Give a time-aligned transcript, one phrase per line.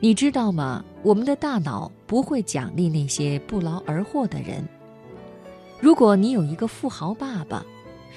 [0.00, 0.84] 你知道吗？
[1.02, 4.64] 我们的大脑不会奖励那些不劳而获的人。
[5.80, 7.64] 如果你有一个富豪爸爸，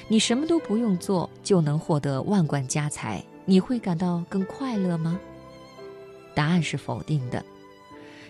[0.07, 5.19] 你什么都不用做就能获得万贯家财，你会感到更快乐吗？
[6.35, 7.43] 答案是否定的。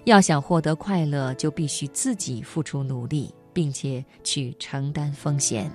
[0.05, 5.69] 要想获得快乐，就必须自己付出努力，并且去承担风险。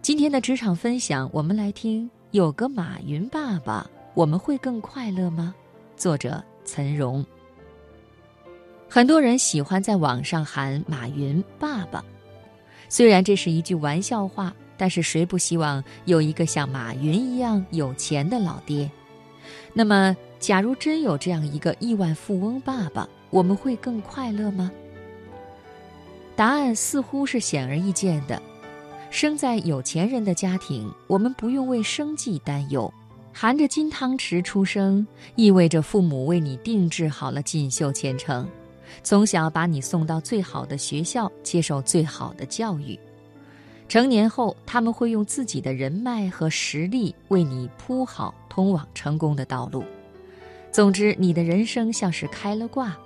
[0.00, 5.54] 今天的职场分享，我们来听：有个马云爸爸，我们会更快乐吗？
[5.98, 7.24] 作者岑荣。
[8.88, 12.02] 很多人喜欢在网上喊马云爸爸。
[12.88, 18.90] 虽然这是一句玩笑话，但是谁不希望有一个像马云一样有钱的老爹？
[19.74, 24.70] 那么，假如真有这样一个亿万富翁爸爸，我们会更快乐吗？
[26.34, 28.40] 答案似乎是显而易见的。
[29.10, 32.90] 生在有钱人的家庭，我们不用为生计担忧；
[33.40, 35.06] 含着金汤匙出生，
[35.36, 38.44] 意味着父母为你定制好了锦绣前程。
[39.04, 42.98] 从小把你送到最好的学校，接受最好的教育。
[43.88, 49.84] 成年后，他们会用自己的人脉和实力为你铺好通往成功的道路。
[50.72, 52.98] 总之，你的人生像是开了挂。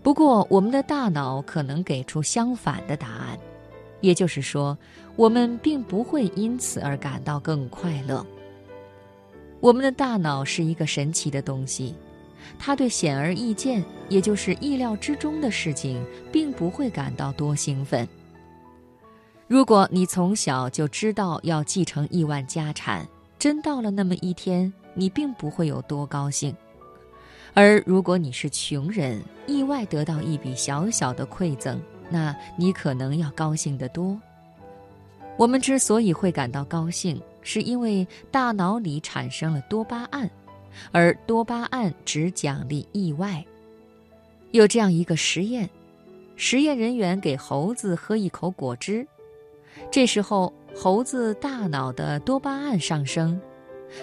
[0.00, 3.36] 不过，我们的大脑可能给出相反的答案，
[4.00, 4.78] 也就是说，
[5.16, 8.24] 我们并不会因此而感到更快乐。
[9.62, 11.94] 我们的大脑是一个神奇的东西。
[12.58, 18.06] 它对显而易见，也就是意料之中的事情，并不会感到多兴奋。
[19.46, 23.06] 如果你从小就知道要继承亿万家产，
[23.38, 26.52] 真到了那么一天，你并不会有多高兴；
[27.54, 34.20] 而如果你是穷人，意外得到一笔小小的馈赠，那你可能要高兴得多。
[35.36, 40.30] 我们之所以会感到高兴，是因为大脑里产生了多巴胺。
[40.90, 43.44] 而多巴胺只奖励意外。
[44.52, 45.68] 有这样一个实验，
[46.34, 49.06] 实验人员给猴子喝一口果汁，
[49.90, 53.38] 这时候猴子大脑的多巴胺上升，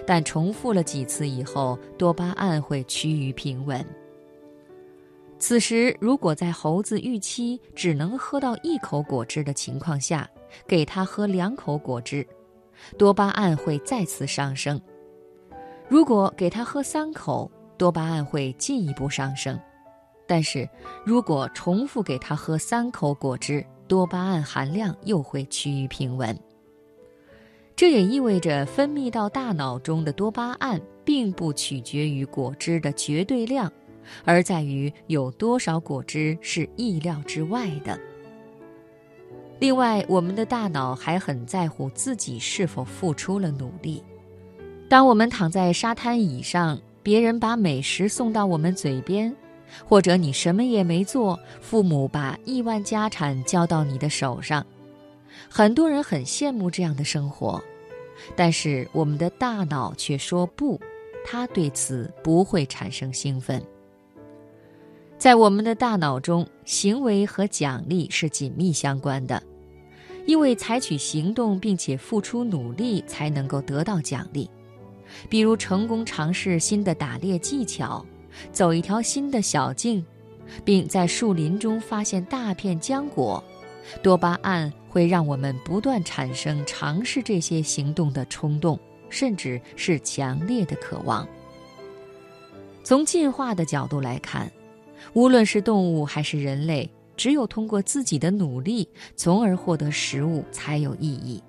[0.06, 3.84] 但重复了几次以后，多巴胺会趋于平稳。
[5.40, 10.30] 此时，如果在猴子预期只能喝到一口果汁的情况下，
[10.68, 12.28] 给他喝两口果汁，
[12.98, 14.80] 多巴胺会再次上升。
[15.88, 19.58] 如果给他喝三口，多巴胺会进一步上升；
[20.28, 20.70] 但是，
[21.06, 26.38] 如果重复给他喝三口果汁，多巴胺含量又会趋于平稳。
[27.76, 33.72] 这也意味着，分泌到大脑中的多巴胺并不取决于果汁的绝对量，
[34.26, 38.00] 而在于有多少果汁是意料之外的。
[39.60, 44.02] 另外，我们的大脑还很在乎自己是否付出了努力。
[44.88, 49.36] 当我们躺在沙滩椅上，别人把美食送到我们嘴边，
[49.86, 54.66] 或者你什么也没做，父母把亿万家产交到你的手上，
[55.50, 57.62] 很多人很羡慕这样的生活，
[58.38, 60.80] 但是我们的大脑却说不，
[61.26, 63.62] 它对此不会产生兴奋。
[65.20, 69.44] 在我们的大脑中，行为和奖励是紧密相关的，
[70.26, 74.50] 因为采取行动并且付出努力才能够得到奖励。
[75.28, 78.04] 比如成功尝试新的打猎技巧，
[78.54, 80.04] 走一条新的小径，
[80.64, 83.44] 并在树林中发现大片浆果，
[84.02, 88.80] 多巴胺会让我们不断产生尝试这些行动的冲动，
[89.10, 91.28] 甚至是强烈的渴望。
[92.86, 94.50] 从进化的角度来看，
[95.14, 101.42] 无论是动物还是人类，只有通过自己的努力，从而获得食物才有意义。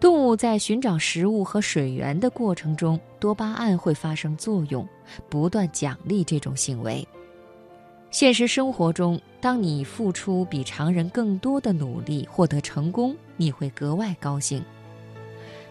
[0.00, 4.86] 动物在寻找食物和水源的过程中，多巴胺会发生作用，
[5.30, 7.06] 不断奖励这种行为。
[8.10, 14.62] 现实生活中，当你付出比常人更多的努力获得成功，你会格外高兴。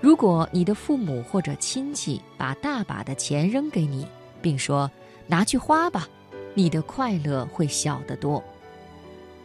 [0.01, 4.05] 如果你的父母或者亲戚把大把的钱扔给你，
[4.41, 4.91] 并说
[5.27, 6.09] “拿去花吧”，
[6.53, 8.43] 你的快乐会小得多。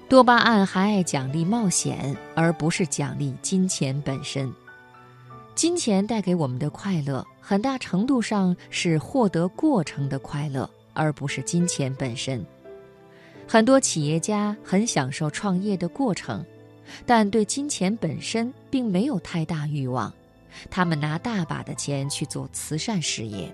[0.08, 4.52] 多巴胺还爱奖励冒险，而不是奖励金钱本身。
[5.55, 12.44] 金钱带给我们的快乐，很大程度上是获得过程的快乐，而不是金钱本身。
[13.46, 16.44] 很多企业家很享受创业的过程，
[17.04, 20.12] 但对金钱本身并没有太大欲望。
[20.70, 23.52] 他们拿大把的钱去做慈善事业。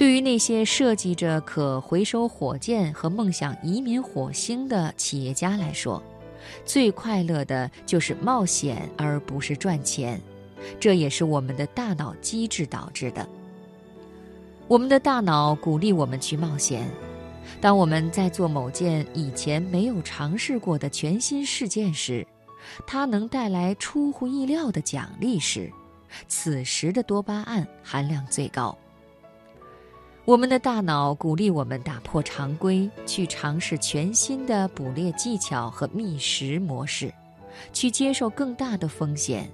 [0.00, 6.02] 对于那些设计着可回收火箭和梦想移民火星的企业家来说，
[6.64, 10.18] 最快乐的就是冒险，而不是赚钱。
[10.80, 13.28] 这也是我们的大脑机制导致的。
[14.68, 16.88] 我们的大脑鼓励我们去冒险。
[17.60, 22.26] 当我们在做某件以前没有尝试过的全新事件时，
[22.86, 25.70] 它能带来出乎意料的奖励时，
[26.26, 28.74] 此时的多巴胺含量最高。
[30.30, 37.12] 我们的大脑鼓励我们打破常规，去尝试全新的捕猎技巧和觅食模式，
[37.72, 39.50] 去接受更大的风险。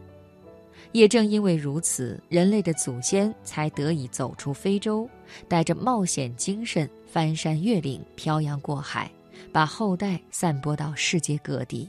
[0.93, 5.09] 也正因为如此，人类的祖先才得以走出非洲，
[5.49, 9.11] 带着冒险精神翻山越岭、漂洋过海，
[9.51, 11.89] 把后代散播到世界各地。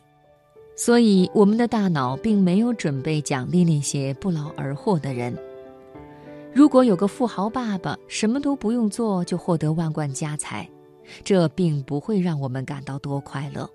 [0.77, 5.37] 所以，我们的大脑并没有准备奖励那些不劳而获的人。
[6.53, 10.67] 如果有个富豪爸爸什么都不用做就获得万贯家财，
[11.23, 13.69] 这并不会让我们感到多快乐。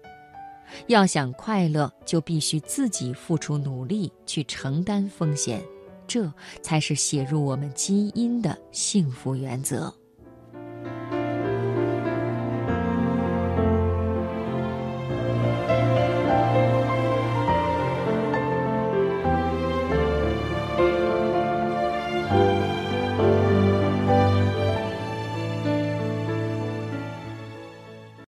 [0.86, 5.62] 要想快乐，就必须自己付出努力去承担风险，
[6.06, 6.32] 这
[6.62, 9.92] 才是写入我们基因的幸福原则。